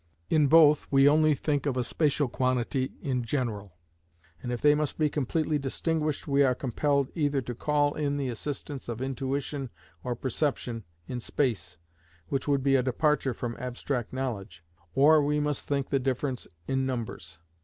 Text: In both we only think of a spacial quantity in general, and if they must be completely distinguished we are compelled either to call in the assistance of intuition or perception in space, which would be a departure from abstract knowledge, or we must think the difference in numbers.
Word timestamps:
In 0.31 0.47
both 0.47 0.87
we 0.89 1.07
only 1.07 1.35
think 1.35 1.67
of 1.67 1.77
a 1.77 1.81
spacial 1.83 2.27
quantity 2.27 2.91
in 3.03 3.23
general, 3.23 3.77
and 4.41 4.51
if 4.51 4.59
they 4.59 4.73
must 4.73 4.97
be 4.97 5.09
completely 5.11 5.59
distinguished 5.59 6.27
we 6.27 6.41
are 6.41 6.55
compelled 6.55 7.11
either 7.13 7.39
to 7.43 7.53
call 7.53 7.93
in 7.93 8.17
the 8.17 8.27
assistance 8.27 8.89
of 8.89 8.99
intuition 8.99 9.69
or 10.03 10.15
perception 10.15 10.85
in 11.07 11.19
space, 11.19 11.77
which 12.29 12.47
would 12.47 12.63
be 12.63 12.75
a 12.75 12.81
departure 12.81 13.35
from 13.35 13.55
abstract 13.59 14.11
knowledge, 14.11 14.63
or 14.95 15.21
we 15.21 15.39
must 15.39 15.67
think 15.67 15.89
the 15.91 15.99
difference 15.99 16.47
in 16.67 16.87
numbers. 16.87 17.37